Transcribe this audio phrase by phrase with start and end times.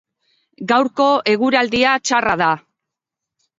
[0.71, 2.51] Gaurko eguraldia txarra da